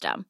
[0.00, 0.29] system.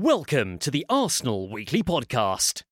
[0.00, 2.62] Welcome to the Arsenal Weekly Podcast.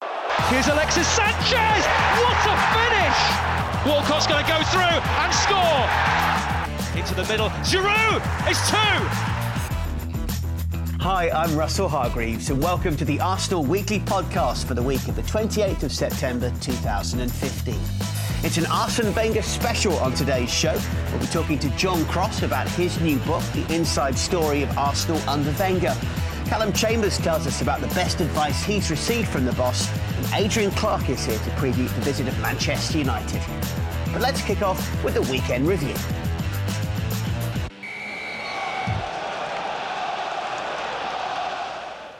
[0.48, 1.84] Here's Alexis Sanchez.
[2.24, 3.20] What a finish!
[3.84, 5.84] Walcott's going to go through and score.
[6.98, 7.50] Into the middle.
[7.68, 9.04] Giroud is two.
[11.02, 15.14] Hi, I'm Russell Hargreaves, and welcome to the Arsenal Weekly Podcast for the week of
[15.14, 17.74] the 28th of September 2015.
[18.42, 20.80] It's an Arsene Wenger special on today's show.
[21.10, 25.20] We'll be talking to John Cross about his new book, The Inside Story of Arsenal
[25.28, 25.94] under Wenger.
[26.48, 30.70] Callum Chambers tells us about the best advice he's received from the boss, and Adrian
[30.70, 33.42] Clarke is here to preview the visit of Manchester United.
[34.14, 35.94] But let's kick off with the weekend review.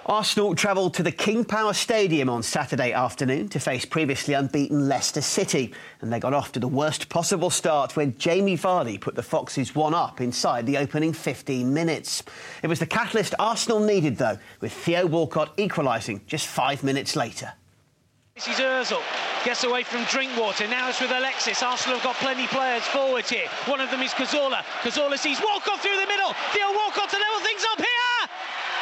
[0.09, 5.21] Arsenal travelled to the King Power Stadium on Saturday afternoon to face previously unbeaten Leicester
[5.21, 9.23] City, and they got off to the worst possible start when Jamie Vardy put the
[9.23, 12.23] Foxes one up inside the opening 15 minutes.
[12.63, 17.53] It was the catalyst Arsenal needed, though, with Theo Walcott equalising just five minutes later.
[18.35, 19.03] This is Ozil.
[19.45, 20.69] Gets away from Drinkwater.
[20.69, 21.63] Now it's with Alexis.
[21.63, 23.49] Arsenal have got plenty players forward here.
[23.67, 24.63] One of them is Cazorla.
[24.81, 26.33] Cazorla sees Walcott through the middle.
[26.57, 28.09] Theo Walcott to level things up here.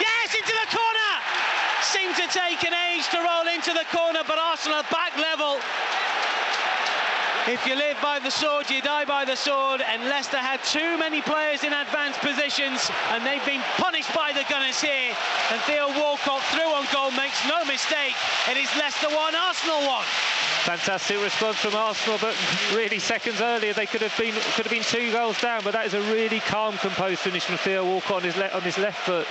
[0.01, 1.12] Yes, into the corner.
[1.81, 5.60] Seemed to take an age to roll into the corner, but Arsenal back level.
[7.47, 9.81] If you live by the sword, you die by the sword.
[9.81, 14.44] And Leicester had too many players in advanced positions, and they've been punished by the
[14.49, 15.15] Gunners here.
[15.53, 18.16] And Theo Walcott through on goal makes no mistake.
[18.50, 20.04] It is Leicester 1, Arsenal 1.
[20.65, 22.34] Fantastic response from Arsenal, but
[22.75, 25.60] really seconds earlier they could have been could have been two goals down.
[25.62, 28.62] But that is a really calm, composed finish from Theo Walcott on his le- on
[28.62, 29.28] his left foot.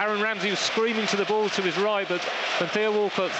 [0.00, 2.22] Aaron Ramsey was screaming to the ball to his right, but
[2.70, 3.30] Theo Walcott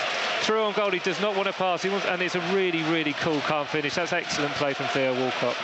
[0.43, 1.83] through on goal, he does not want to pass.
[1.83, 3.95] He wants, and it's a really, really cool, calm finish.
[3.95, 5.57] That's excellent play from Theo Walcott.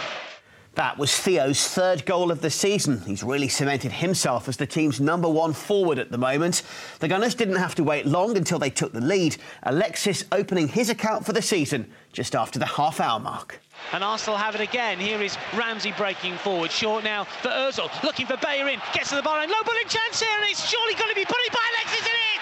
[0.74, 3.02] That was Theo's third goal of the season.
[3.02, 6.62] He's really cemented himself as the team's number one forward at the moment.
[7.00, 9.36] The Gunners didn't have to wait long until they took the lead.
[9.64, 13.60] Alexis opening his account for the season just after the half hour mark.
[13.92, 14.98] And Arsenal have it again.
[14.98, 16.70] Here is Ramsey breaking forward.
[16.70, 17.90] Short now for Ozil.
[18.02, 18.80] Looking for Bellerin.
[18.92, 19.48] Gets to the bar line.
[19.48, 20.28] Low bullet chance here.
[20.40, 22.40] And it's surely going to be put in by Alexis in it.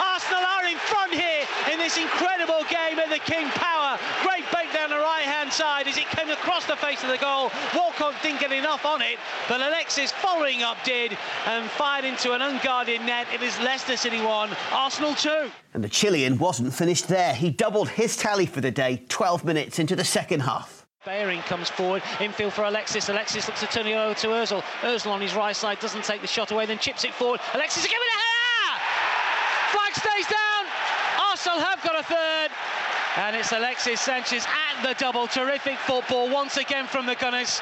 [0.00, 3.98] Arsenal are in front here in this incredible game at the King Power.
[4.22, 7.18] Great bait down the right hand side as it came across the face of the
[7.18, 7.50] goal.
[8.00, 9.18] Walcott didn't get enough on it,
[9.48, 11.16] but Alexis following up did
[11.46, 13.26] and fired into an unguarded net.
[13.32, 15.50] It is Leicester City 1, Arsenal 2.
[15.74, 17.34] And the Chilean wasn't finished there.
[17.34, 20.86] He doubled his tally for the day 12 minutes into the second half.
[21.04, 23.08] Bellerin comes forward, infield for Alexis.
[23.08, 24.62] Alexis looks to turn it over to Ozil.
[24.80, 27.40] Ozil on his right side doesn't take the shot away, then chips it forward.
[27.54, 28.80] Alexis again with a header!
[29.72, 30.64] Flag stays down.
[31.20, 32.50] Arsenal have got a third.
[33.16, 35.26] And it's Alexis Sanchez at the double.
[35.26, 37.60] Terrific football once again from the Gunners.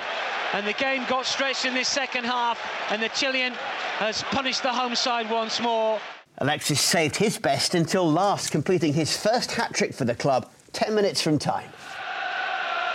[0.52, 2.60] And the game got stretched in this second half.
[2.90, 3.54] And the Chilean
[3.98, 6.00] has punished the home side once more.
[6.38, 10.94] Alexis saved his best until last, completing his first hat trick for the club 10
[10.94, 11.68] minutes from time.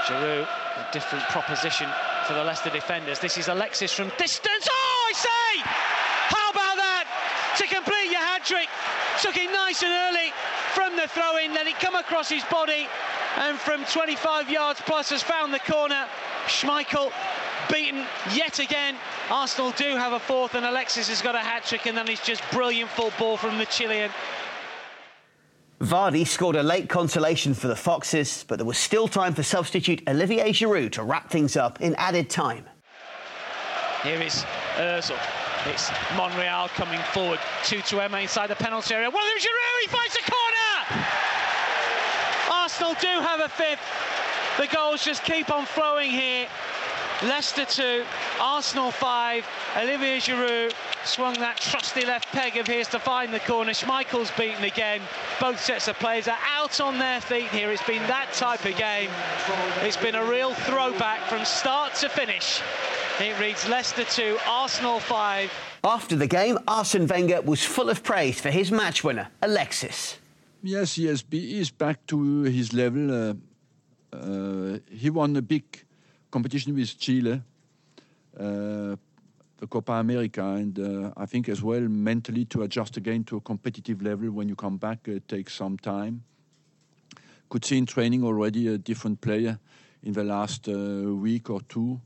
[0.06, 1.90] Giroud, a different proposition
[2.28, 3.20] for the Leicester defenders.
[3.20, 4.68] This is Alexis from distance.
[4.70, 5.62] Oh, I say!
[6.30, 7.06] How about that?
[7.58, 8.70] To complete your hat trick.
[9.24, 10.34] Took it nice and early
[10.74, 12.88] from the throw in, let it come across his body,
[13.38, 16.08] and from 25 yards plus has found the corner.
[16.48, 17.10] Schmeichel
[17.72, 18.98] beaten yet again.
[19.30, 22.26] Arsenal do have a fourth, and Alexis has got a hat trick, and then it's
[22.26, 24.12] just brilliant football from the Chilean.
[25.80, 30.04] Vardy scored a late consolation for the Foxes, but there was still time for substitute
[30.06, 32.66] Olivier Giroud to wrap things up in added time.
[34.04, 34.44] Here is
[34.76, 35.43] Ozil.
[35.66, 37.40] It's Monreal coming forward.
[37.64, 39.08] 2 to Emma inside the penalty area.
[39.08, 41.08] Of them, Giroud, he finds a corner!
[42.52, 43.80] Arsenal do have a fifth.
[44.58, 46.48] The goals just keep on flowing here.
[47.24, 48.04] Leicester 2,
[48.42, 49.46] Arsenal 5.
[49.78, 50.74] Olivier Giroud
[51.06, 53.72] swung that trusty left peg of his to find the corner.
[53.72, 55.00] Schmeichel's beaten again.
[55.40, 57.72] Both sets of players are out on their feet here.
[57.72, 59.10] It's been that type of game.
[59.82, 62.62] It's been a real throwback from start to finish.
[63.20, 65.52] It reads Leicester 2, Arsenal 5.
[65.84, 70.18] After the game, Arsene Wenger was full of praise for his match winner, Alexis.
[70.64, 73.12] Yes, yes, he is back to his level.
[73.12, 73.34] Uh,
[74.16, 75.64] uh, he won a big
[76.32, 77.40] competition with Chile,
[78.40, 78.96] uh,
[79.58, 83.42] the Copa America, and uh, I think as well mentally to adjust again to a
[83.42, 86.24] competitive level when you come back it takes some time.
[87.50, 89.60] Could see in training already a different player
[90.02, 92.02] in the last uh, week or two,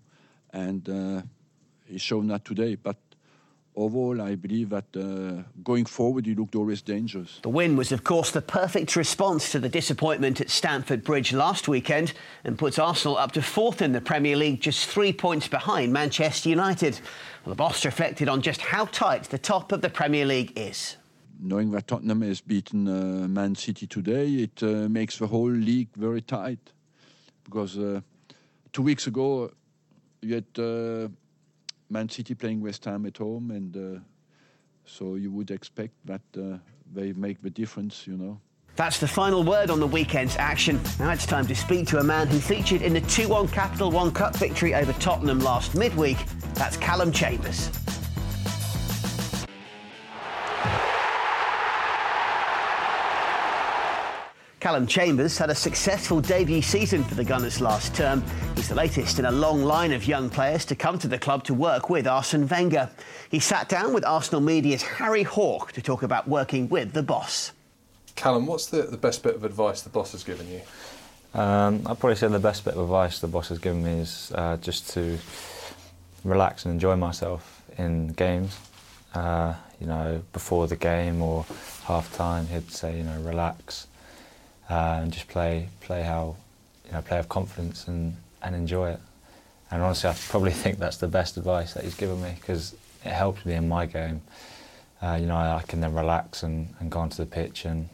[0.57, 1.21] and uh,
[1.86, 2.75] he's shown that today.
[2.75, 2.98] But
[3.75, 7.39] overall, I believe that uh, going forward, he looked always dangerous.
[7.44, 11.68] The win was, of course, the perfect response to the disappointment at Stamford Bridge last
[11.68, 12.13] weekend
[12.44, 16.50] and puts Arsenal up to fourth in the Premier League, just three points behind Manchester
[16.50, 17.00] United.
[17.45, 20.98] Well, the boss reflected on just how tight the top of the Premier League is.
[21.39, 25.89] Knowing that Tottenham has beaten uh, Man City today, it uh, makes the whole league
[25.95, 26.71] very tight.
[27.44, 28.01] Because uh,
[28.74, 29.51] two weeks ago,
[30.22, 31.08] you had uh,
[31.90, 34.00] Man City playing West Ham at home, and uh,
[34.86, 36.58] so you would expect that uh,
[36.94, 38.40] they make the difference, you know.
[38.75, 40.80] That's the final word on the weekend's action.
[41.00, 43.90] Now it's time to speak to a man who featured in the 2 1 Capital
[43.90, 46.18] One Cup victory over Tottenham last midweek.
[46.54, 47.72] That's Callum Chambers.
[54.68, 58.22] Callum Chambers had a successful debut season for the Gunners last term.
[58.54, 61.46] He's the latest in a long line of young players to come to the club
[61.46, 62.90] to work with Arsene Wenger.
[63.31, 67.54] He sat down with Arsenal media's Harry Hawke to talk about working with the boss.
[68.18, 70.60] Callum, what's the, the best bit of advice the boss has given you?
[71.34, 74.34] Um, I'd probably say the best bit of advice the boss has given me is
[74.36, 75.18] uh, just to
[76.25, 78.58] relax and enjoy myself in games.
[79.16, 81.46] Uh, you know, before the game or
[81.86, 83.88] half time, he'd say, you know, relax
[84.69, 86.36] uh, and just play play how
[86.86, 89.00] you know play with confidence and, and enjoy it.
[89.72, 92.74] And honestly, I probably think that's the best advice that he's given me because
[93.04, 94.22] it helps me in my game.
[95.02, 97.88] Uh, you know, I, I, can then relax and, and go onto the pitch and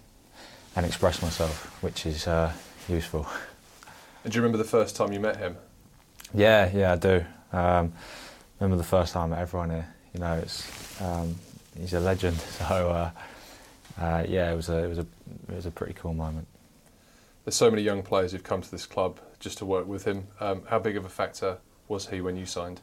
[0.76, 2.52] and express myself, which is uh,
[2.88, 3.28] useful.
[4.24, 5.58] And do you remember the first time you met him?
[6.34, 7.26] Yeah, yeah, I do.
[7.52, 7.94] Um,
[8.60, 9.88] remember the first time I met everyone here.
[10.14, 11.36] You know, it's um,
[11.78, 12.38] he's a legend.
[12.58, 13.12] So uh,
[14.00, 15.06] uh, yeah, it was a it was a
[15.50, 16.48] it was a pretty cool moment
[17.46, 20.28] there's so many young players who've come to this club just to work with him.
[20.40, 21.58] Um, how big of a factor
[21.88, 22.82] was he when you signed?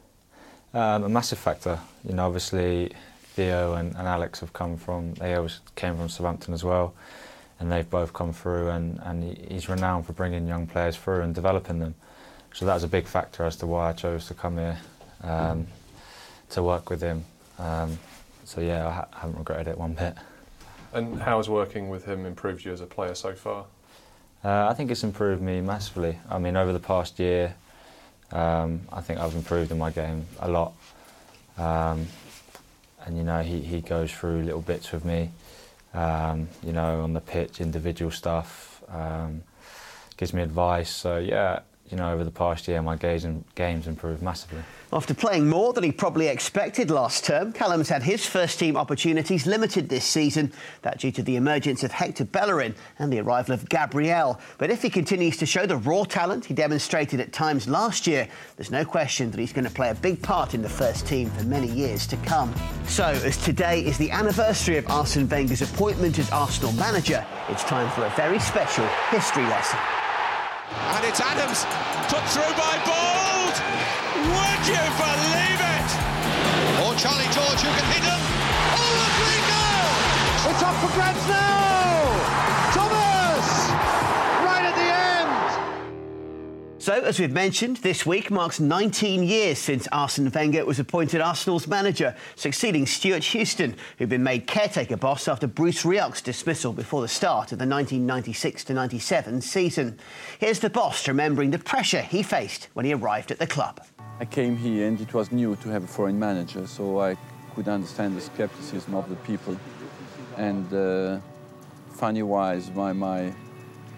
[0.73, 1.79] Um, a massive factor.
[2.07, 2.93] You know, obviously
[3.23, 5.15] Theo and, and, Alex have come from.
[5.15, 6.93] They always came from Southampton as well,
[7.59, 8.69] and they've both come through.
[8.69, 11.95] And, and he's renowned for bringing young players through and developing them.
[12.53, 14.77] So that was a big factor as to why I chose to come here
[15.23, 15.67] um,
[16.51, 17.25] to work with him.
[17.57, 17.97] Um,
[18.43, 20.15] so yeah, I, ha- I haven't regretted it one bit.
[20.93, 23.65] And how has working with him improved you as a player so far?
[24.43, 26.17] Uh, I think it's improved me massively.
[26.29, 27.53] I mean, over the past year,
[28.31, 30.73] um, I think I've improved in my game a lot.
[31.57, 32.07] Um,
[33.05, 35.29] and you know, he, he goes through little bits with me.
[35.93, 39.43] Um, you know, on the pitch, individual stuff, um,
[40.17, 40.89] gives me advice.
[40.89, 41.59] So yeah,
[41.91, 44.61] you know, over the past year, my games, games improved massively.
[44.93, 49.47] After playing more than he probably expected last term, Callum's had his first team opportunities
[49.47, 50.51] limited this season.
[50.81, 54.39] That due to the emergence of Hector Bellerin and the arrival of Gabriel.
[54.57, 58.27] But if he continues to show the raw talent he demonstrated at times last year,
[58.57, 61.29] there's no question that he's going to play a big part in the first team
[61.29, 62.53] for many years to come.
[62.85, 67.89] So, as today is the anniversary of Arsene Wenger's appointment as Arsenal manager, it's time
[67.91, 69.79] for a very special history lesson.
[70.71, 71.65] And it's Adams,
[72.07, 73.55] put through by Bould.
[74.31, 75.89] Would you believe it?
[76.83, 78.21] Or Charlie George who can hit him.
[78.79, 80.51] Oh, the free goal!
[80.51, 81.90] It's up for grabs now!
[86.81, 91.67] So, as we've mentioned, this week marks 19 years since Arsene Wenger was appointed Arsenal's
[91.67, 97.07] manager, succeeding Stewart Houston, who'd been made caretaker boss after Bruce Rioch's dismissal before the
[97.07, 99.99] start of the 1996-97 season.
[100.39, 103.85] Here's the boss remembering the pressure he faced when he arrived at the club.
[104.19, 107.15] I came here and it was new to have a foreign manager, so I
[107.53, 109.55] could understand the skepticism of the people.
[110.35, 111.19] And uh,
[111.91, 113.31] funny-wise, my, my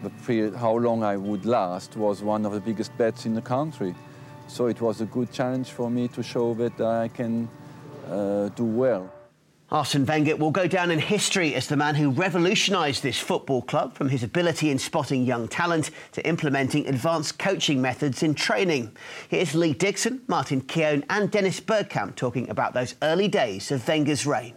[0.04, 3.42] the period, how long I would last was one of the biggest bets in the
[3.42, 3.96] country.
[4.48, 7.50] So it was a good challenge for me to show that I can
[8.10, 9.12] uh, do well.
[9.72, 13.96] Arsene Wenger will go down in history as the man who revolutionised this football club
[13.96, 18.96] from his ability in spotting young talent to implementing advanced coaching methods in training.
[19.30, 24.28] Here's Lee Dixon, Martin Keown, and Dennis Bergkamp talking about those early days of Wenger's
[24.28, 24.54] reign.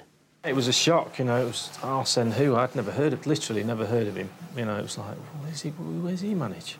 [0.46, 1.42] It was a shock, you know.
[1.42, 4.30] It was Arsene who I'd never heard of, literally never heard of him.
[4.56, 5.70] You know, it was like, where's he?
[5.70, 6.76] Where's he manage?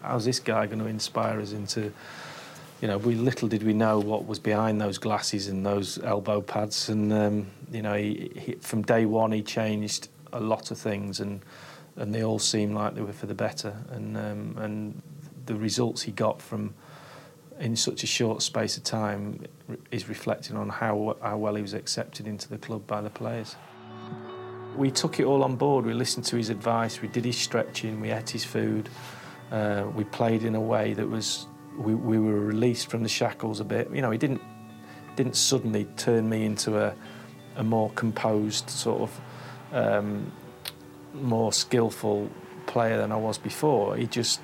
[0.00, 1.92] How's this guy going to inspire us into?
[2.80, 6.40] You know, we little did we know what was behind those glasses and those elbow
[6.40, 10.78] pads, and um, you know, he, he, from day one he changed a lot of
[10.78, 11.40] things, and
[11.96, 15.02] and they all seemed like they were for the better, and um, and
[15.46, 16.72] the results he got from
[17.60, 19.44] in such a short space of time
[19.90, 23.56] is reflecting on how, how well he was accepted into the club by the players.
[24.76, 25.84] We took it all on board.
[25.84, 27.02] We listened to his advice.
[27.02, 28.00] We did his stretching.
[28.00, 28.88] We ate his food.
[29.50, 31.46] Uh, we played in a way that was
[31.76, 33.90] we, we were released from the shackles a bit.
[33.92, 34.42] You know, he didn't
[35.16, 36.94] didn't suddenly turn me into a
[37.56, 39.20] a more composed sort of
[39.72, 40.30] um,
[41.12, 42.30] more skillful
[42.66, 43.96] player than I was before.
[43.96, 44.40] He just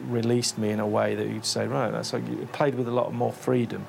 [0.00, 2.92] released me in a way that you'd say, right, that's like you played with a
[2.92, 3.86] lot more freedom,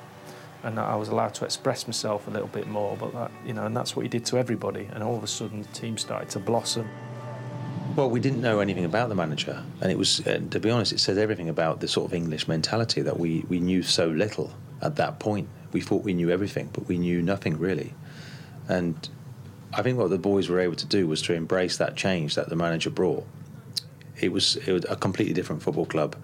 [0.62, 2.96] and I was allowed to express myself a little bit more.
[2.96, 4.88] But that, you know, and that's what he did to everybody.
[4.92, 6.88] And all of a sudden, the team started to blossom.
[7.96, 10.92] Well, we didn't know anything about the manager, and it was, uh, to be honest,
[10.92, 14.52] it said everything about the sort of English mentality that we we knew so little
[14.82, 15.48] at that point.
[15.72, 17.94] We thought we knew everything, but we knew nothing really.
[18.68, 19.08] And
[19.74, 22.48] I think what the boys were able to do was to embrace that change that
[22.48, 23.26] the manager brought
[24.20, 26.16] it was it was a completely different football club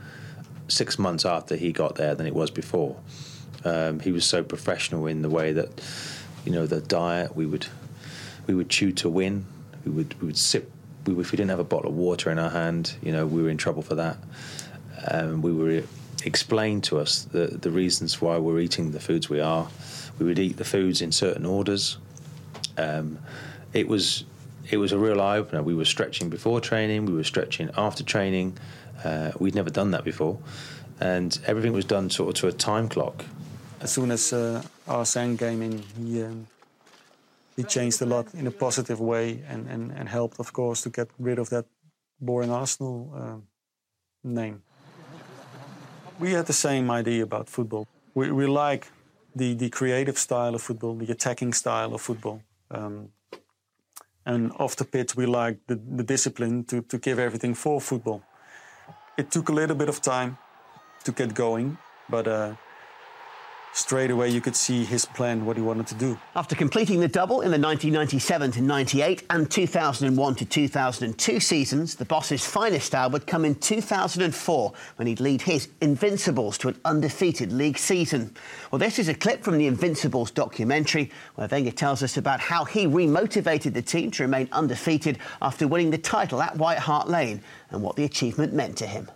[0.68, 2.96] six months after he got there than it was before.
[3.64, 5.68] Um, he was so professional in the way that
[6.44, 7.66] you know the diet we would
[8.46, 9.46] we would chew to win.
[9.84, 10.70] We would we would sip.
[11.06, 13.42] We, if we didn't have a bottle of water in our hand, you know we
[13.42, 14.16] were in trouble for that.
[15.10, 15.82] Um, we were
[16.24, 19.68] explained to us the the reasons why we're eating the foods we are.
[20.18, 21.98] We would eat the foods in certain orders.
[22.76, 23.18] Um,
[23.72, 24.24] it was
[24.70, 25.62] it was a real eye opener.
[25.62, 28.58] We were stretching before training, we were stretching after training.
[29.04, 30.38] Uh, we'd never done that before,
[31.00, 33.24] and everything was done sort of to a time clock.
[33.80, 36.46] As soon as uh, Arsene came in, he um,
[37.56, 40.90] he changed a lot in a positive way, and, and, and helped, of course, to
[40.90, 41.66] get rid of that
[42.20, 43.36] boring Arsenal uh,
[44.22, 44.62] name.
[46.18, 47.86] We had the same idea about football.
[48.14, 48.86] We, we like
[49.36, 52.42] the, the creative style of football, the attacking style of football.
[52.70, 53.10] Um,
[54.26, 58.22] and off the pitch, we like the, the discipline to, to give everything for football.
[59.16, 60.38] It took a little bit of time
[61.04, 61.78] to get going,
[62.08, 62.54] but uh,
[63.74, 66.18] straight away you could see his plan, what he wanted to do.
[66.36, 72.04] After completing the double in the 1997 to 98 and 2001 to 2002 seasons, the
[72.04, 77.52] boss's finest hour would come in 2004 when he'd lead his Invincibles to an undefeated
[77.52, 78.34] league season.
[78.70, 82.64] Well, this is a clip from the Invincibles documentary where Wenger tells us about how
[82.64, 87.42] he remotivated the team to remain undefeated after winning the title at White Hart Lane
[87.70, 89.10] and what the achievement meant to him.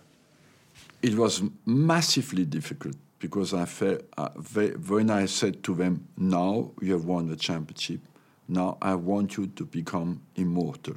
[1.01, 6.93] It was massively difficult because I felt uh, when I said to them, "Now you
[6.93, 8.01] have won the championship.
[8.47, 10.95] Now I want you to become immortal."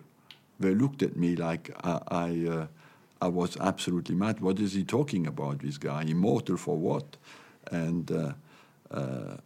[0.60, 2.66] They looked at me like I, I, uh,
[3.20, 4.40] I was absolutely mad.
[4.40, 5.58] What is he talking about?
[5.58, 7.16] This guy, immortal for what?
[7.70, 8.32] And uh,
[8.90, 9.36] uh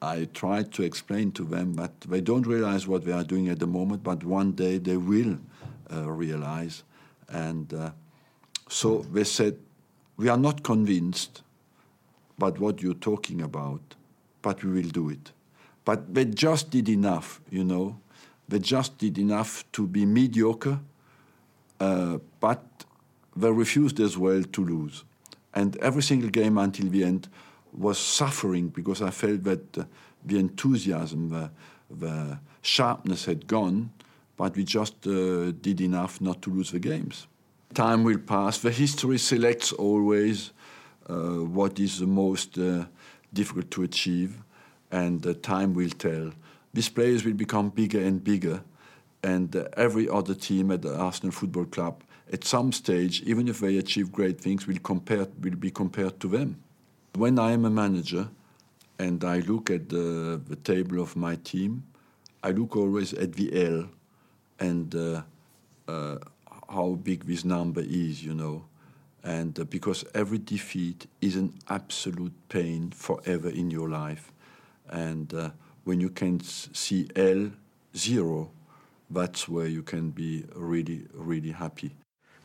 [0.00, 3.58] I tried to explain to them that they don't realize what they are doing at
[3.58, 5.38] the moment, but one day they will
[5.92, 6.84] uh, realize.
[7.28, 7.90] And uh,
[8.68, 9.58] so they said,
[10.16, 11.42] "We are not convinced."
[12.38, 13.96] About what you're talking about,
[14.42, 15.32] but we will do it.
[15.84, 17.98] But they just did enough, you know.
[18.48, 20.78] They just did enough to be mediocre,
[21.80, 22.62] uh, but
[23.36, 25.04] they refused as well to lose.
[25.52, 27.28] And every single game until the end
[27.72, 29.84] was suffering because I felt that uh,
[30.24, 31.50] the enthusiasm, the,
[31.90, 33.90] the, sharpness had gone,
[34.36, 37.26] but we just uh, did enough not to lose the games.
[37.72, 38.58] Time will pass.
[38.58, 40.50] The history selects always
[41.08, 42.84] what is the most uh,
[43.32, 44.42] difficult to achieve,
[44.90, 46.32] and time will tell.
[46.72, 48.62] These players will become bigger and bigger,
[49.22, 53.60] and uh, every other team at the Arsenal Football Club, at some stage, even if
[53.60, 56.62] they achieve great things, will compare will be compared to them.
[57.14, 58.28] When I am a manager,
[58.98, 61.84] and I look at the, the table of my team,
[62.42, 63.88] I look always at the L,
[64.60, 65.22] and uh,
[65.88, 66.18] uh,
[66.68, 68.64] how big this number is, you know
[69.24, 74.32] and uh, because every defeat is an absolute pain forever in your life.
[74.88, 75.50] And uh,
[75.84, 77.50] when you can see l
[77.96, 78.50] zero
[79.10, 81.96] that's where you can be really really happy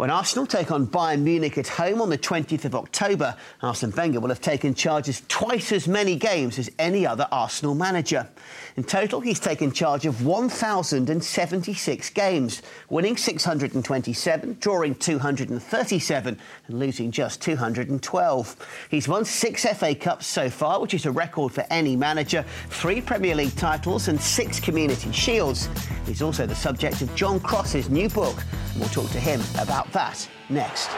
[0.03, 4.19] When Arsenal take on Bayern Munich at home on the 20th of October, Arsene Wenger
[4.19, 8.27] will have taken charge of twice as many games as any other Arsenal manager.
[8.75, 17.41] In total, he's taken charge of 1,076 games, winning 627, drawing 237, and losing just
[17.41, 18.88] 212.
[18.91, 23.00] He's won six FA Cups so far, which is a record for any manager, three
[23.00, 25.69] Premier League titles, and six Community Shields.
[26.05, 29.92] He's also the subject of John Cross's new book, and we'll talk to him about
[29.93, 30.89] that next.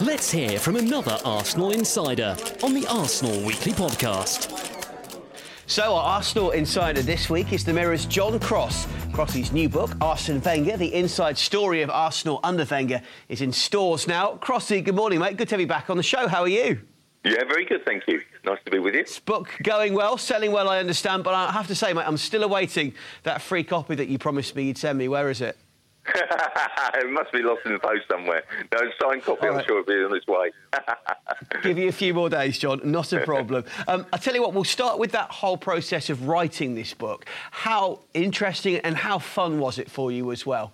[0.00, 4.50] Let's hear from another Arsenal insider on the Arsenal Weekly Podcast.
[5.66, 8.86] So, our Arsenal insider this week is the Mirror's John Cross.
[9.12, 14.06] Crossy's new book, Arsene Wenger, the inside story of Arsenal under Wenger, is in stores
[14.08, 14.36] now.
[14.42, 15.36] Crossy, good morning, mate.
[15.36, 16.26] Good to have you back on the show.
[16.26, 16.80] How are you?
[17.24, 18.20] Yeah, very good, thank you.
[18.44, 19.02] Nice to be with you.
[19.02, 22.18] This book going well, selling well, I understand, but I have to say, mate, I'm
[22.18, 25.08] still awaiting that free copy that you promised me you'd send me.
[25.08, 25.56] Where is it?
[26.14, 28.42] it must be lost in the post somewhere.
[28.72, 30.50] No, signed copy, I'm sure it'll be on its way.
[31.62, 32.82] Give you a few more days, John.
[32.84, 33.64] Not a problem.
[33.88, 37.24] um, I tell you what, we'll start with that whole process of writing this book.
[37.50, 40.72] How interesting and how fun was it for you as well?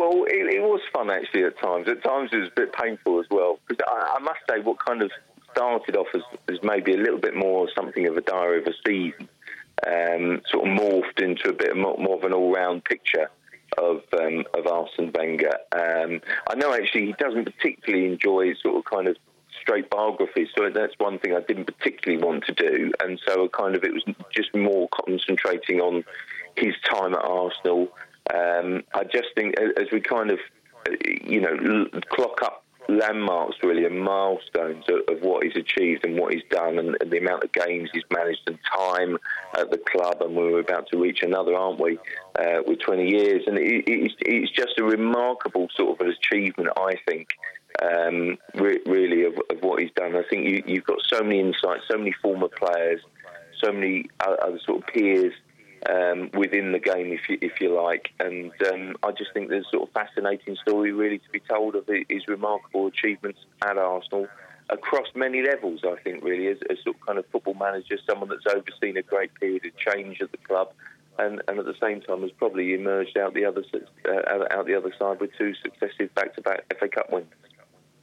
[0.00, 1.86] Well, it, it was fun actually at times.
[1.86, 3.58] At times it was a bit painful as well.
[3.68, 5.10] Because I, I must say, what kind of
[5.52, 8.72] started off as, as maybe a little bit more something of a diary of a
[8.86, 9.28] season,
[9.86, 13.30] um, sort of morphed into a bit more, more of an all-round picture
[13.76, 15.56] of um, of Arsene Wenger.
[15.72, 19.16] Um, I know actually he doesn't particularly enjoy sort of kind of
[19.60, 23.76] straight biographies, so that's one thing I didn't particularly want to do, and so kind
[23.76, 24.02] of it was
[24.34, 26.04] just more concentrating on
[26.56, 27.88] his time at Arsenal.
[28.32, 30.38] Um, I just think as we kind of
[31.24, 36.42] you know clock up landmarks really and milestones of, what he's achieved and what he's
[36.50, 39.16] done and, the amount of games he's managed and time
[39.56, 41.98] at the club and we're about to reach another aren't we
[42.38, 43.42] uh, with 20 years.
[43.46, 47.28] And it, it's, it's, just a remarkable sort of an achievement I think
[47.82, 50.16] um, re- really of, of, what he's done.
[50.16, 53.00] I think you, have got so many insights so many former players
[53.62, 55.34] so many other sort of peers
[55.88, 58.10] um, within the game, if you, if you like.
[58.20, 61.74] And um, I just think there's a sort of fascinating story really to be told
[61.74, 64.26] of his remarkable achievements at Arsenal
[64.68, 65.80] across many levels.
[65.84, 69.02] I think really as a sort of kind of football manager, someone that's overseen a
[69.02, 70.72] great period of change at the club.
[71.18, 73.62] And, and at the same time, has probably emerged out the other
[74.08, 77.26] uh, out the other side with two successive back-to-back FA Cup wins.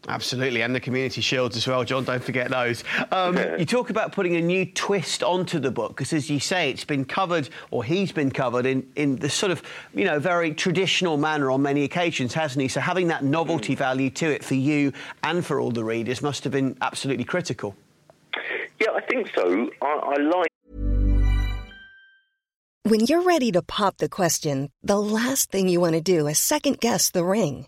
[0.07, 2.05] Absolutely, and the community shields as well, John.
[2.05, 2.83] Don't forget those.
[3.11, 6.69] Um, you talk about putting a new twist onto the book because, as you say,
[6.69, 9.61] it's been covered, or he's been covered in in the sort of
[9.93, 12.69] you know very traditional manner on many occasions, hasn't he?
[12.69, 13.79] So having that novelty mm.
[13.79, 17.75] value to it for you and for all the readers must have been absolutely critical.
[18.79, 19.69] Yeah, I think so.
[19.81, 20.47] I, I like.
[22.83, 26.39] When you're ready to pop the question, the last thing you want to do is
[26.39, 27.67] second guess the ring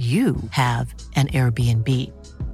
[0.00, 1.86] you have an Airbnb.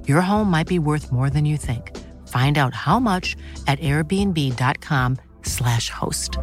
[0.05, 1.95] Your home might be worth more than you think.
[2.27, 6.33] Find out how much at airbnb.com/slash host.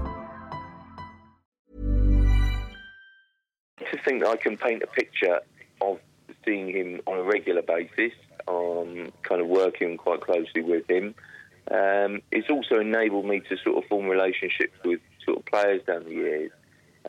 [3.80, 5.40] To think that I can paint a picture
[5.82, 6.00] of
[6.42, 8.12] seeing him on a regular basis,
[8.48, 11.14] um, kind of working quite closely with him.
[11.70, 16.04] Um, it's also enabled me to sort of form relationships with sort of players down
[16.04, 16.50] the years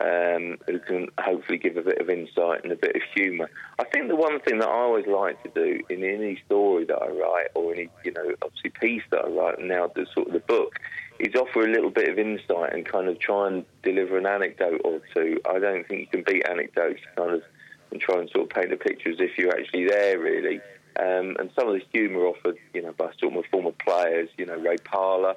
[0.00, 3.50] um, who can hopefully give a bit of insight and a bit of humour.
[3.78, 6.96] I think the one thing that I always like to do in any story that
[6.96, 10.28] I write, or any you know obviously piece that I write, and now the sort
[10.28, 10.78] of the book,
[11.18, 14.82] is offer a little bit of insight and kind of try and deliver an anecdote
[14.84, 15.40] or two.
[15.48, 17.42] I don't think you can beat anecdotes, kind of,
[17.90, 20.60] and try and sort of paint a picture as if you're actually there, really.
[20.98, 24.46] Um, and some of the humour offered, you know, by sort of former players, you
[24.46, 25.36] know, Ray Parlour,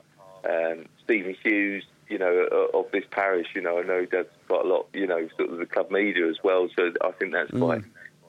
[0.50, 3.48] um, Stephen Hughes, you know, of this parish.
[3.56, 5.92] You know, I know he does quite a lot, you know, sort of the club
[5.92, 6.68] media as well.
[6.76, 7.60] So I think that's Mm.
[7.60, 7.84] quite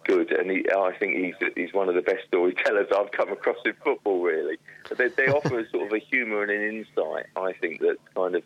[0.04, 0.30] good.
[0.32, 3.72] And he, I think he's he's one of the best storytellers I've come across in
[3.84, 4.20] football.
[4.22, 7.26] Really, but they, they offer sort of a humour and an insight.
[7.36, 8.42] I think that kind of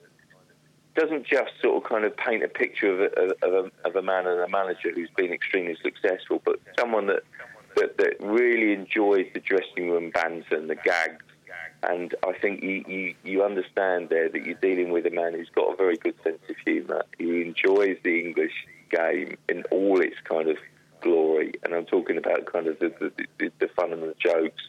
[0.94, 4.02] doesn't just sort of kind of paint a picture of a, of a, of a
[4.02, 7.24] man and a manager who's been extremely successful, but someone that,
[7.74, 11.24] that, that really enjoys the dressing room banter and the gags.
[11.88, 15.50] And I think you, you, you understand there that you're dealing with a man who's
[15.54, 17.04] got a very good sense of humour.
[17.18, 20.56] He enjoys the English game in all its kind of
[21.00, 21.52] glory.
[21.62, 24.62] And I'm talking about kind of the, the, the, the fun and the jokes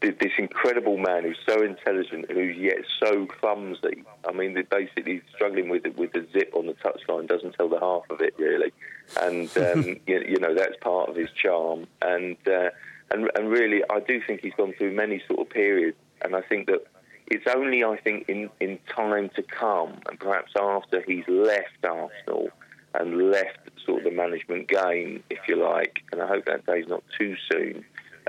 [0.00, 4.04] this incredible man who's so intelligent and who's yet so clumsy.
[4.28, 7.80] I mean, they're basically struggling with with the zip on the touchline doesn't tell the
[7.80, 8.72] half of it really,
[9.20, 11.86] and um, you, you, know that's part of his charm.
[12.02, 12.70] And uh,
[13.10, 16.42] and and really, I do think he's gone through many sort of periods, and I
[16.42, 16.86] think that
[17.26, 22.50] it's only I think in in time to come, and perhaps after he's left Arsenal
[22.94, 26.88] and left sort of the management game, if you like, and I hope that day's
[26.88, 27.84] not too soon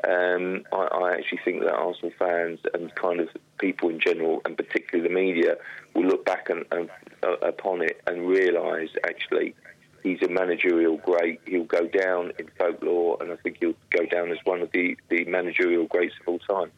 [0.06, 4.56] um, I, I, actually think that Arsenal fans and kind of people in general, and
[4.56, 5.56] particularly the media,
[5.95, 6.89] will look back and, and,
[7.23, 9.56] uh, upon it and realise actually
[10.04, 11.41] he's a managerial great.
[11.47, 14.95] He'll go down in folklore, and I think he'll go down as one of the,
[15.10, 16.71] the managerial greats of all time.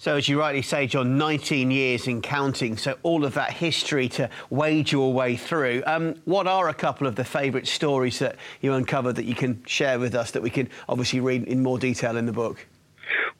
[0.00, 4.08] So, as you rightly say, John, 19 years in counting, so all of that history
[4.08, 5.82] to wade your way through.
[5.84, 9.62] Um, what are a couple of the favourite stories that you uncovered that you can
[9.66, 12.66] share with us that we can obviously read in more detail in the book?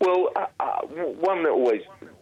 [0.01, 1.81] Well, uh, uh, one that always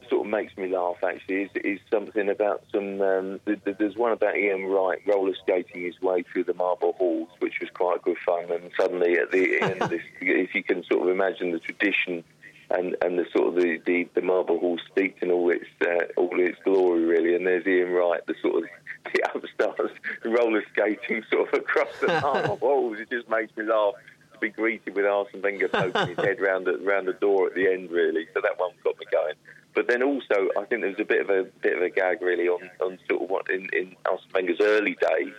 [0.09, 3.01] sort of makes me laugh actually is, is something about some.
[3.01, 7.55] Um, there's one about Ian Wright roller skating his way through the marble halls, which
[7.61, 8.53] was quite good fun.
[8.53, 12.23] And suddenly, at the end if you can sort of imagine the tradition
[12.71, 16.05] and, and the sort of the, the, the marble hall steeped in all its uh,
[16.17, 17.35] all its glory really.
[17.35, 18.69] And there's Ian Wright, the sort of
[19.13, 19.91] the upstars
[20.25, 22.99] roller skating sort of across the marble halls.
[22.99, 23.95] It just makes me laugh
[24.35, 27.55] to be greeted with Arsene Wenger poking his head round the round the door at
[27.55, 28.27] the end really.
[28.35, 29.35] So that one got me going.
[29.75, 32.21] But then also, I think there was a bit of a bit of a gag
[32.21, 35.35] really on, on sort of what in, in Arsene Wenger's early days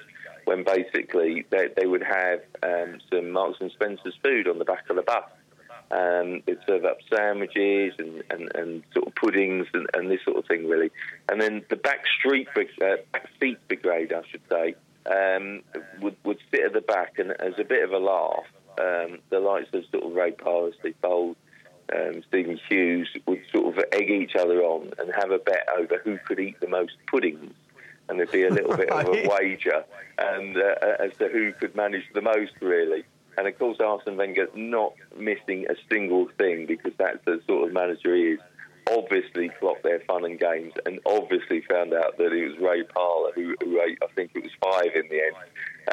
[0.46, 4.90] when basically they, they would have um, some Marks and Spencer's food on the back
[4.90, 5.24] of the bus.
[5.92, 10.38] Um, they'd serve up sandwiches and, and, and sort of puddings and, and, this sort
[10.38, 10.92] of thing, really.
[11.32, 14.76] And then the back street, uh, back seat brigade, I should say,
[15.10, 15.64] um,
[16.00, 18.46] would, would sit at the back and as a bit of a laugh,
[18.80, 21.36] um, the likes of sort of Ray Parlour, Steve Bould,
[21.96, 26.00] um, Stephen Hughes would sort of egg each other on and have a bet over
[26.04, 27.54] who could eat the most puddings.
[28.08, 29.84] And there'd be a little bit of a wager
[30.18, 33.04] and uh, as to who could manage the most, really.
[33.40, 37.74] And of course, Arsene Wenger not missing a single thing because that's the sort of
[37.74, 38.40] manager he is.
[38.92, 43.32] Obviously, clocked their fun and games, and obviously found out that it was Ray Parlour
[43.34, 45.38] who, who ate, I think it was five in the end,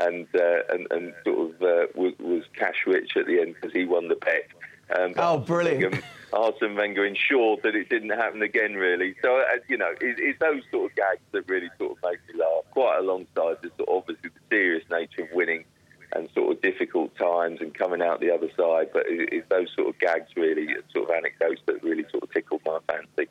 [0.00, 3.72] and uh, and, and sort of uh, was, was, cash rich at the end because
[3.72, 4.98] he won the bet.
[4.98, 5.92] Um, oh, brilliant!
[5.92, 9.14] Wenger, Arsene Wenger ensured that it didn't happen again, really.
[9.22, 12.18] So, uh, you know, it, it's those sort of gags that really sort of make
[12.26, 15.64] me laugh, quite alongside the sort of obviously the serious nature of winning
[16.12, 18.88] and sort of difficult times and coming out the other side.
[18.92, 22.62] But it's those sort of gags, really, sort of anecdotes that really sort of tickled
[22.64, 23.30] my fancy.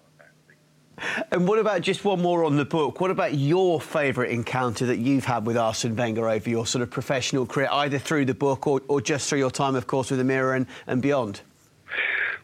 [1.32, 3.02] And what about just one more on the book?
[3.02, 6.90] What about your favourite encounter that you've had with Arsene Wenger over your sort of
[6.90, 10.20] professional career, either through the book or, or just through your time, of course, with
[10.20, 11.42] the Mirror and, and beyond?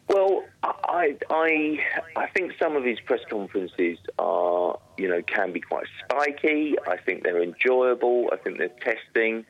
[0.08, 1.78] Well, I, I,
[2.16, 6.76] I think some of his press conferences are, you know, can be quite spiky.
[6.86, 8.28] I think they're enjoyable.
[8.32, 9.46] I think they're testing.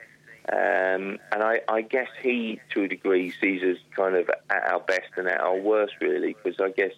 [0.52, 4.80] Um, and I, I, guess he, to a degree, sees us kind of at our
[4.80, 6.92] best and at our worst, really, because I guess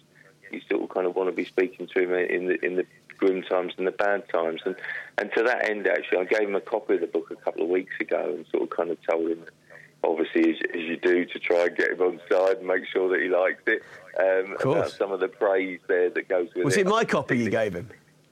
[0.51, 2.85] you still kind of want to be speaking to him in the in the
[3.17, 4.61] grim times and the bad times.
[4.65, 4.75] And
[5.17, 7.63] and to that end, actually, I gave him a copy of the book a couple
[7.63, 9.45] of weeks ago and sort of kind of told him,
[10.03, 13.07] obviously, as, as you do, to try and get him on side and make sure
[13.09, 13.83] that he likes it.
[14.19, 16.85] Um, about some of the praise there that goes with Was it.
[16.85, 17.89] Was it my copy you gave him?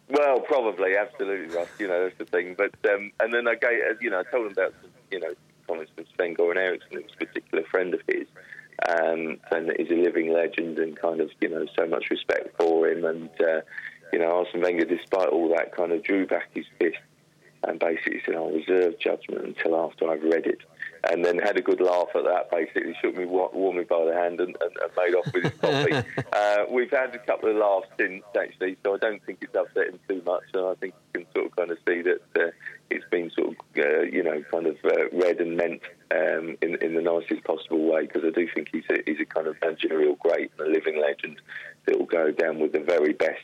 [0.09, 1.69] Well, probably, absolutely, Russ.
[1.79, 2.55] You know, that's the thing.
[2.57, 5.33] But um, and then I gave, you know, I told him about some, you know,
[5.67, 8.27] comments from Sven Goran Eriksson, who's a particular friend of his,
[8.89, 12.87] um, and he's a living legend and kind of, you know, so much respect for
[12.87, 13.05] him.
[13.05, 13.61] And uh,
[14.11, 16.97] you know, Arsene Wenger, despite all that, kind of drew back his fist
[17.63, 20.59] and basically said, I'll reserve judgment until after I've read it.
[21.11, 24.13] And then had a good laugh at that, basically, shook me, warmed me by the
[24.13, 25.93] hand and, and, and made off with his coffee.
[26.33, 29.89] uh, we've had a couple of laughs since, actually, so I don't think it's upset
[29.89, 30.43] him too much.
[30.53, 32.51] And I think you can sort of kind of see that uh,
[32.89, 36.81] it's been sort of, uh, you know, kind of uh, read and meant um, in,
[36.81, 39.57] in the nicest possible way, because I do think he's a, he's a kind of
[39.61, 41.41] managerial great and a living legend
[41.85, 43.43] that will go down with the very best,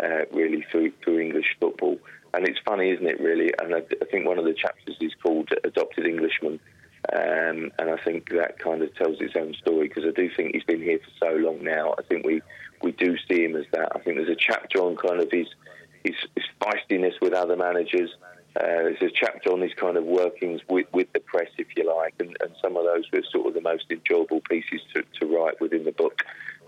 [0.00, 1.98] uh, really, through, through English football.
[2.34, 3.52] And it's funny, isn't it, really?
[3.60, 6.60] And I, I think one of the chapters is called Adopted Englishman.
[7.12, 10.54] Um, and I think that kind of tells its own story because I do think
[10.54, 11.94] he's been here for so long now.
[11.98, 12.42] I think we,
[12.82, 13.94] we do see him as that.
[13.94, 15.48] I think there's a chapter on kind of his,
[16.04, 18.10] his, his feistiness with other managers.
[18.54, 21.92] Uh, there's a chapter on his kind of workings with, with the press, if you
[21.92, 25.26] like, and, and some of those were sort of the most enjoyable pieces to, to
[25.26, 26.22] write within the book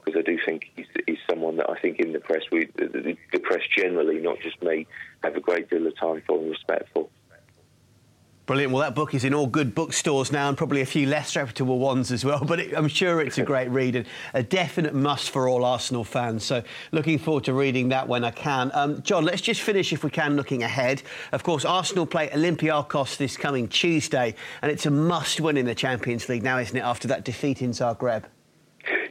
[0.05, 3.17] because I do think he's, he's someone that I think in the press, we, the,
[3.33, 4.87] the press generally, not just me,
[5.23, 7.09] have a great deal of time for and respect for.
[8.47, 8.75] Brilliant.
[8.75, 11.79] Well, that book is in all good bookstores now and probably a few less reputable
[11.79, 15.31] ones as well, but it, I'm sure it's a great read and a definite must
[15.31, 16.45] for all Arsenal fans.
[16.45, 18.71] So, looking forward to reading that when I can.
[18.75, 21.03] Um, John, let's just finish, if we can, looking ahead.
[21.33, 25.75] Of course, Arsenal play Olympiacos this coming Tuesday, and it's a must win in the
[25.75, 28.25] Champions League now, isn't it, after that defeat in Zagreb?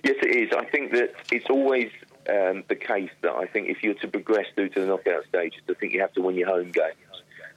[0.03, 0.51] Yes, it is.
[0.55, 1.89] I think that it's always
[2.29, 5.61] um, the case that I think if you're to progress through to the knockout stages,
[5.67, 6.93] I think you have to win your home games.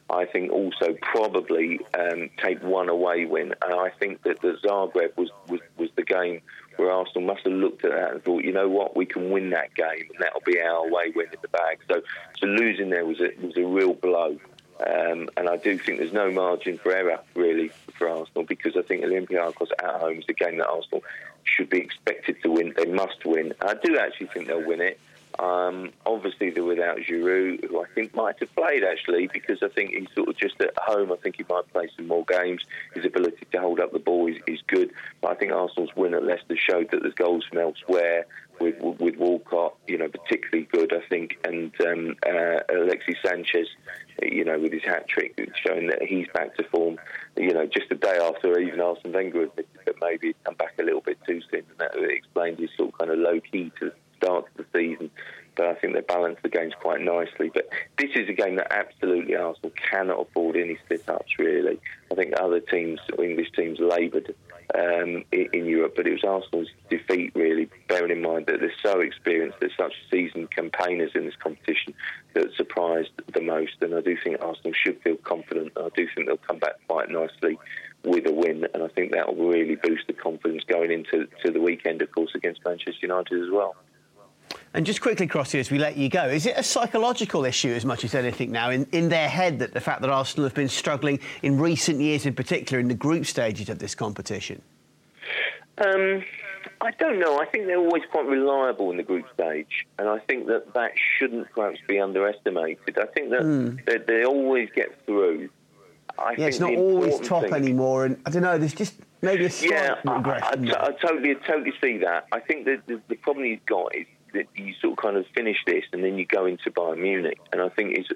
[0.08, 3.54] I think also probably um, take one away win.
[3.64, 6.42] And I think that the Zagreb was, was, was the game
[6.76, 9.50] where Arsenal must have looked at that and thought, you know what, we can win
[9.50, 11.78] that game, and that'll be our away win in the bag.
[11.88, 12.02] So,
[12.38, 14.38] so losing there was a, was a real blow.
[14.78, 18.82] Um, and I do think there's no margin for error really for Arsenal because I
[18.82, 21.02] think Olympiacos at home is a game that Arsenal
[21.44, 22.74] should be expected to win.
[22.76, 23.54] They must win.
[23.62, 25.00] I do actually think they'll win it.
[25.38, 29.90] Um, obviously, they're without Giroud, who I think might have played actually, because I think
[29.90, 31.12] he's sort of just at home.
[31.12, 32.62] I think he might play some more games.
[32.94, 34.92] His ability to hold up the ball is, is good.
[35.20, 38.26] But I think Arsenal's win at Leicester showed that there's goals from elsewhere.
[38.58, 43.68] With, with Walcott, you know, particularly good, I think, and um, uh, Alexis Sanchez,
[44.22, 46.96] you know, with his hat trick, showing that he's back to form.
[47.36, 50.72] You know, just a day after even Arsene Wenger admitted that maybe he'd come back
[50.78, 53.70] a little bit too soon, and that explained his sort of kind of low key
[53.80, 55.10] to start of the season.
[55.56, 57.50] But I think they balanced the games quite nicely.
[57.52, 61.80] But this is a game that absolutely Arsenal cannot afford any slip ups, really.
[62.12, 64.34] I think other teams, English teams, laboured
[64.74, 68.72] um, in, in, Europe, but it was Arsenal's defeat, really, bearing in mind that they're
[68.82, 71.94] so experienced, they're such seasoned campaigners in this competition
[72.34, 73.76] that surprised the most.
[73.80, 75.72] And I do think Arsenal should feel confident.
[75.76, 77.58] I do think they'll come back quite nicely
[78.04, 81.50] with a win, and I think that will really boost the confidence going into to
[81.50, 83.74] the weekend, of course, against Manchester United as well.
[84.76, 87.86] And just quickly, Crossy, as we let you go, is it a psychological issue as
[87.86, 90.68] much as anything now in, in their head that the fact that Arsenal have been
[90.68, 94.60] struggling in recent years, in particular in the group stages of this competition?
[95.78, 96.22] Um,
[96.82, 97.40] I don't know.
[97.40, 100.92] I think they're always quite reliable in the group stage, and I think that that
[101.18, 102.98] shouldn't perhaps be underestimated.
[102.98, 103.82] I think that mm.
[103.86, 105.48] they, they, always get through.
[106.18, 108.58] I yeah, it's not always top thing, anymore, and I don't know.
[108.58, 110.70] There's just maybe a slight yeah, regression.
[110.70, 112.26] I, I, I, totally, totally see that.
[112.30, 114.06] I think that the, the problem he's got is
[114.36, 117.40] that you sort of kind of finish this and then you go into Bayern Munich.
[117.52, 118.08] And I think it's,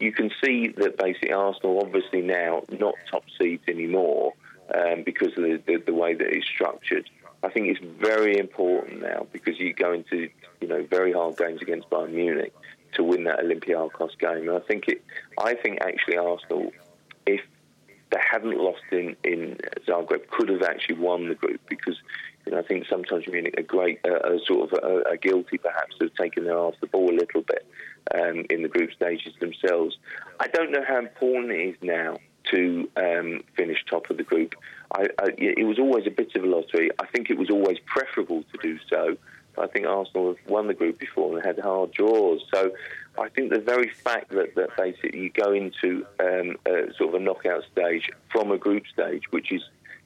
[0.00, 4.32] you can see that basically Arsenal obviously now not top seeds anymore
[4.74, 7.08] um, because of the, the, the, way that it's structured.
[7.42, 10.28] I think it's very important now because you go into
[10.60, 12.52] you know very hard games against Bayern Munich
[12.92, 14.48] to win that Olympiacos game.
[14.48, 15.02] And I think it,
[15.38, 16.72] I think actually Arsenal,
[17.26, 17.40] if
[18.10, 21.96] they hadn't lost in, in Zagreb, could have actually won the group because
[22.46, 25.16] you know, I think sometimes Munich mean a great, uh, a sort of a, a
[25.18, 27.66] guilty perhaps of taking their eye off the ball a little bit
[28.14, 29.98] um, in the group stages themselves.
[30.40, 32.16] I don't know how important it is now
[32.50, 34.54] to um, finish top of the group.
[34.94, 36.90] I, I, it was always a bit of a lottery.
[36.98, 39.16] I think it was always preferable to do so.
[39.60, 42.40] I think Arsenal have won the group before and had hard draws.
[42.52, 42.72] So
[43.18, 47.20] I think the very fact that, that basically you go into um, a, sort of
[47.20, 49.62] a knockout stage from a group stage, which is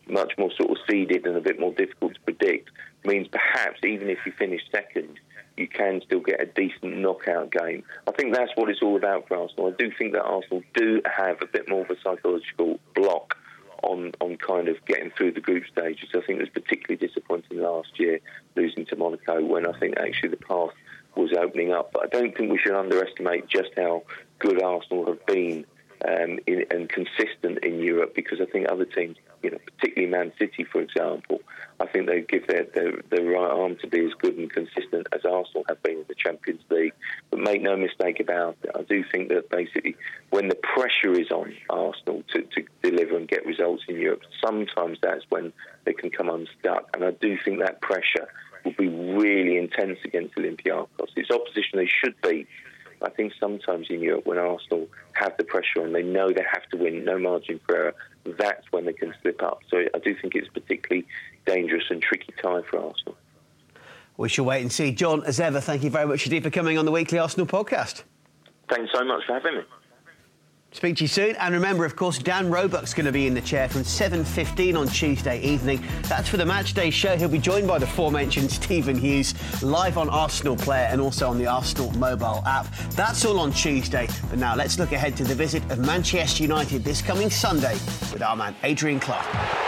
[0.09, 2.71] much more sort of seeded and a bit more difficult to predict,
[3.05, 5.19] means perhaps even if you finish second,
[5.57, 7.85] you can still get a decent knockout game.
[8.09, 9.69] I think that's what it's all about for Arsenal.
[9.69, 13.37] I do think that Arsenal do have a bit more of a psychological block
[13.83, 16.09] on, on kind of getting through the group stages.
[16.15, 18.21] I think it was particularly disappointing last year
[18.57, 20.71] losing to Monaco when I think actually the path
[21.15, 21.93] was opening up.
[21.93, 24.05] But I don't think we should underestimate just how
[24.39, 25.65] good Arsenal have been
[26.07, 30.33] um, in, and consistent in Europe because I think other teams you know, particularly Man
[30.39, 31.41] City, for example,
[31.81, 35.09] I think they give their, their, their right arm to be as good and consistent
[35.13, 36.93] as Arsenal have been in the Champions League.
[37.31, 39.97] But make no mistake about it, I do think that basically
[40.31, 44.99] when the pressure is on Arsenal to, to deliver and get results in Europe, sometimes
[45.03, 45.53] that's when
[45.85, 46.89] they can come unstuck.
[46.95, 48.29] And I do think that pressure
[48.65, 51.09] will be really intense against Olympiacos.
[51.17, 52.47] It's opposition they should beat.
[53.05, 56.69] I think sometimes in Europe, when Arsenal have the pressure on, they know they have
[56.71, 57.95] to win, no margin for error,
[58.39, 59.61] that's when they can slip up.
[59.71, 61.07] So I do think it's a particularly
[61.47, 63.17] dangerous and tricky time for Arsenal.
[64.17, 64.93] We shall wait and see.
[64.93, 68.05] John, as ever, thank you very much indeed for coming on the Weekly Arsenal podcast.
[68.69, 69.63] Thanks so much for having me.
[70.73, 71.37] Speak to you soon.
[71.37, 74.89] And remember, of course, Dan Roebuck's going to be in the chair from 7.15 on
[74.89, 75.85] Tuesday evening.
[76.09, 77.17] That's for the Matchday show.
[77.17, 81.39] He'll be joined by the aforementioned Stephen Hughes, live on Arsenal Player and also on
[81.39, 82.67] the Arsenal mobile app.
[82.93, 84.09] That's all on Tuesday.
[84.31, 87.75] But now let's look ahead to the visit of Manchester United this coming Sunday
[88.13, 89.62] with our man Adrian Clarke.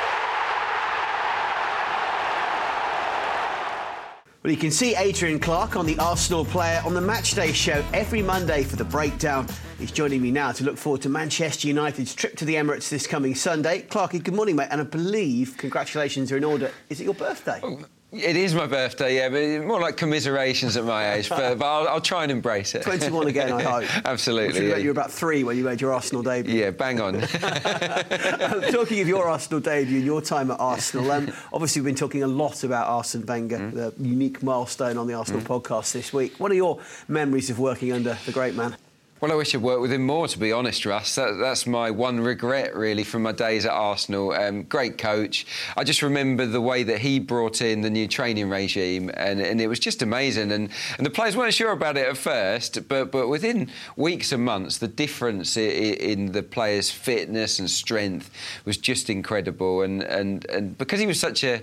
[4.44, 8.20] Well, you can see Adrian Clarke on the Arsenal player on the Matchday show every
[8.20, 9.48] Monday for the breakdown.
[9.78, 13.06] He's joining me now to look forward to Manchester United's trip to the Emirates this
[13.06, 13.86] coming Sunday.
[13.88, 14.68] Clarky, good morning, mate.
[14.70, 16.70] And I believe congratulations are in order.
[16.90, 17.58] Is it your birthday?
[17.62, 21.28] Oh, it is my birthday, yeah, but more like commiserations at my age.
[21.28, 22.82] But, but I'll, I'll, try and embrace it.
[22.82, 23.84] 21 again, I hope.
[24.06, 24.68] Absolutely.
[24.68, 24.76] Yeah.
[24.76, 26.54] You were about three when you made your Arsenal debut.
[26.54, 27.16] Yeah, bang on.
[27.22, 31.94] um, talking of your Arsenal debut and your time at Arsenal, um, obviously we've been
[31.94, 33.72] talking a lot about Arsene Wenger, mm.
[33.72, 35.46] the unique milestone on the Arsenal mm.
[35.46, 36.38] podcast this week.
[36.38, 38.76] What are your memories of working under the great man?
[39.24, 41.14] Well, I wish I'd worked with him more, to be honest, Russ.
[41.14, 44.32] That, that's my one regret, really, from my days at Arsenal.
[44.32, 45.46] Um, great coach.
[45.78, 49.62] I just remember the way that he brought in the new training regime, and, and
[49.62, 50.52] it was just amazing.
[50.52, 54.44] And, and the players weren't sure about it at first, but, but within weeks and
[54.44, 58.30] months, the difference in, in the players' fitness and strength
[58.66, 59.80] was just incredible.
[59.80, 61.62] And, and, and because he was such a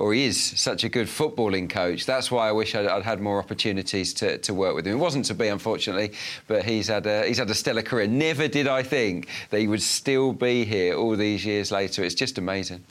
[0.00, 2.06] or he is such a good footballing coach.
[2.06, 4.94] That's why I wish I'd, I'd, had more opportunities to, to work with him.
[4.94, 6.12] It wasn't to be, unfortunately,
[6.46, 8.06] but he's had a, he's had a stellar career.
[8.06, 12.02] Never did I think that he would still be here all these years later.
[12.02, 12.82] It's just amazing.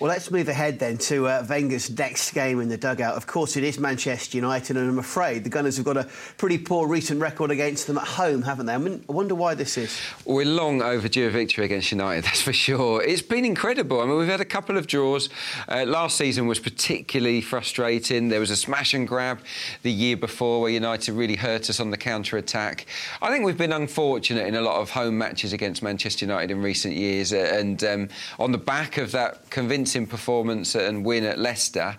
[0.00, 3.16] Well, let's move ahead then to uh, Wenger's next game in the dugout.
[3.16, 6.04] Of course, it is Manchester United, and I'm afraid the Gunners have got a
[6.36, 8.74] pretty poor recent record against them at home, haven't they?
[8.74, 10.00] I, mean, I wonder why this is.
[10.24, 13.02] We're long overdue a victory against United, that's for sure.
[13.02, 14.00] It's been incredible.
[14.00, 15.30] I mean, we've had a couple of draws.
[15.66, 18.28] Uh, last season was particularly frustrating.
[18.28, 19.40] There was a smash and grab
[19.82, 22.86] the year before where United really hurt us on the counter attack.
[23.22, 26.62] I think we've been unfortunate in a lot of home matches against Manchester United in
[26.62, 31.96] recent years, and um, on the back of that convincing performance and win at Leicester,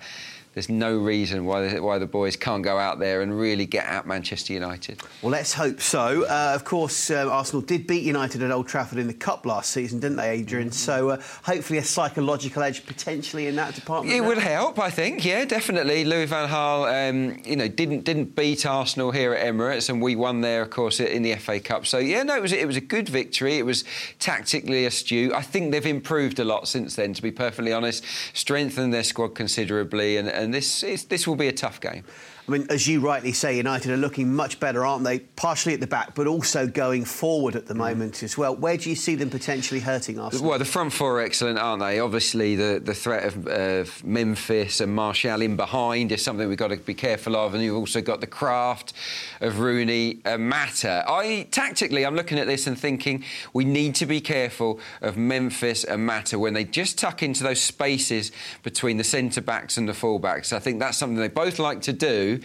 [0.60, 4.06] there's no reason why why the boys can't go out there and really get at
[4.06, 5.02] Manchester United.
[5.22, 6.26] Well, let's hope so.
[6.26, 9.72] Uh, of course, uh, Arsenal did beat United at Old Trafford in the Cup last
[9.72, 10.69] season, didn't they, Adrian?
[10.69, 14.13] So uh, hopefully a psychological edge potentially in that department.
[14.13, 14.28] It now.
[14.28, 15.24] would help, I think.
[15.24, 16.04] Yeah, definitely.
[16.04, 20.17] Louis van Gaal, um, you know, didn't didn't beat Arsenal here at Emirates, and we
[20.17, 21.86] won there, of course, in the FA Cup.
[21.86, 23.58] So yeah, no, it was it was a good victory.
[23.58, 23.86] It was
[24.19, 25.32] tactically astute.
[25.32, 27.13] I think they've improved a lot since then.
[27.13, 31.53] To be perfectly honest, strengthened their squad considerably, and and this this will be a
[31.53, 32.03] tough game.
[32.49, 35.19] I mean, as you rightly say, United are looking much better, aren't they?
[35.19, 37.77] Partially at the back, but also going forward at the mm.
[37.77, 38.55] moment as well.
[38.55, 40.49] Where do you see them potentially hurting Arsenal?
[40.49, 41.99] Well, the front four are excellent, aren't they?
[41.99, 46.69] Obviously, the, the threat of, of Memphis and Martial in behind is something we've got
[46.69, 47.53] to be careful of.
[47.53, 48.93] And you've also got the craft
[49.41, 51.03] of Rooney and Mata.
[51.07, 55.83] I tactically, I'm looking at this and thinking we need to be careful of Memphis
[55.83, 58.31] and Mata when they just tuck into those spaces
[58.63, 60.51] between the centre backs and the full backs.
[60.51, 62.38] I think that's something they both like to do.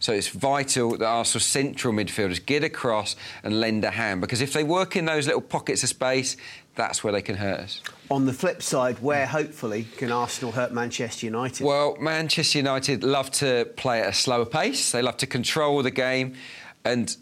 [0.00, 4.52] So it's vital that Arsenal central midfielders get across and lend a hand because if
[4.52, 6.36] they work in those little pockets of space,
[6.74, 7.80] that's where they can hurt us.
[8.10, 11.64] On the flip side, where hopefully can Arsenal hurt Manchester United?
[11.64, 14.92] Well, Manchester United love to play at a slower pace.
[14.92, 16.34] They love to control the game,
[16.84, 17.16] and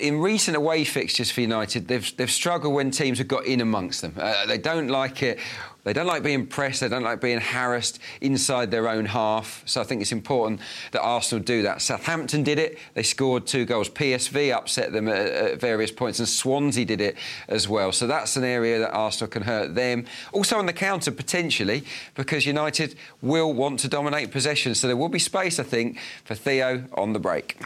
[0.00, 4.02] in recent away fixtures for United, they've, they've struggled when teams have got in amongst
[4.02, 4.14] them.
[4.18, 5.38] Uh, they don't like it
[5.84, 9.62] they don't like being pressed, they don't like being harassed inside their own half.
[9.64, 10.60] So I think it's important
[10.92, 11.80] that Arsenal do that.
[11.80, 13.88] Southampton did it, they scored two goals.
[13.88, 17.16] PSV upset them at, at various points, and Swansea did it
[17.48, 17.92] as well.
[17.92, 20.04] So that's an area that Arsenal can hurt them.
[20.32, 24.74] Also on the counter, potentially, because United will want to dominate possession.
[24.74, 27.56] So there will be space, I think, for Theo on the break.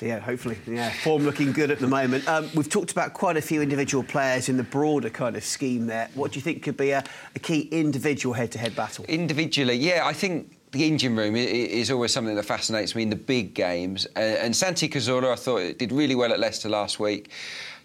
[0.00, 0.56] Yeah, hopefully.
[0.66, 2.26] Yeah, form looking good at the moment.
[2.26, 5.86] Um, we've talked about quite a few individual players in the broader kind of scheme
[5.86, 6.08] there.
[6.14, 9.04] What do you think could be a, a key individual head-to-head battle?
[9.06, 13.16] Individually, yeah, I think the engine room is always something that fascinates me in the
[13.16, 14.06] big games.
[14.16, 17.30] And Santi Cazorla, I thought, did really well at Leicester last week.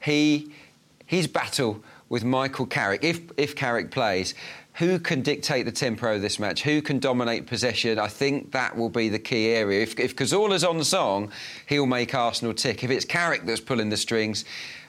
[0.04, 0.52] He
[1.08, 4.36] his battle with Michael Carrick, if if Carrick plays,
[4.76, 6.64] who can dictate the tempo of this match?
[6.64, 7.98] Who can dominate possession?
[7.98, 9.82] I think that will be the key area.
[9.82, 11.32] If, if Cazorla's on the song,
[11.68, 12.84] he'll make Arsenal tick.
[12.84, 14.44] If it's Carrick that's pulling the strings,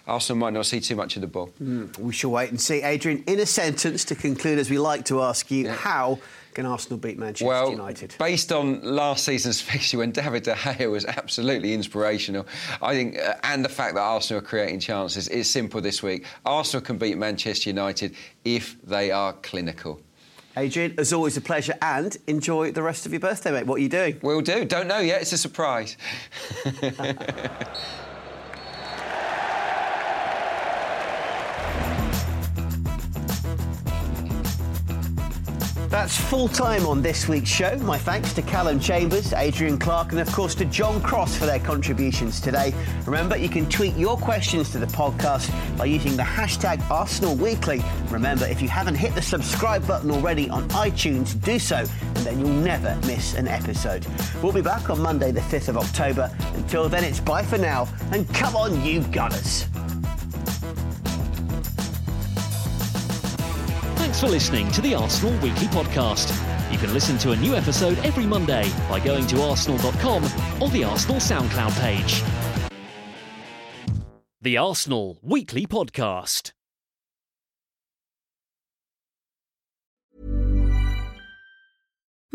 [0.09, 1.51] Arsenal might not see too much of the ball.
[1.63, 2.83] Mm, we shall wait and see.
[2.83, 5.75] Adrian, in a sentence to conclude, as we like to ask you, yeah.
[5.75, 6.19] how
[6.57, 8.15] can Arsenal beat Manchester well, United?
[8.19, 12.47] Based on last season's fixture, when David De Gea was absolutely inspirational,
[12.81, 16.25] I think, uh, and the fact that Arsenal are creating chances, it's simple this week.
[16.47, 18.15] Arsenal can beat Manchester United
[18.47, 20.01] if they are clinical.
[20.57, 23.67] Adrian, as always, a pleasure, and enjoy the rest of your birthday, mate.
[23.67, 24.19] What are you doing?
[24.23, 24.65] We'll do.
[24.65, 25.21] Don't know yet.
[25.21, 25.99] It's a surprise.
[35.97, 37.75] That's full time on this week's show.
[37.79, 41.59] My thanks to Calum Chambers, Adrian Clarke, and of course to John Cross for their
[41.59, 42.75] contributions today.
[43.07, 47.83] Remember, you can tweet your questions to the podcast by using the hashtag Arsenal Weekly.
[48.11, 52.41] Remember, if you haven't hit the subscribe button already on iTunes, do so, and then
[52.41, 54.07] you'll never miss an episode.
[54.43, 56.31] We'll be back on Monday, the 5th of October.
[56.57, 59.67] Until then, it's bye for now, and come on, you Gunners.
[64.17, 66.33] Thanks for listening to the Arsenal Weekly Podcast.
[66.73, 70.25] You can listen to a new episode every Monday by going to arsenal.com
[70.59, 72.23] or the Arsenal SoundCloud page.
[74.41, 76.53] The Arsenal Weekly Podcast.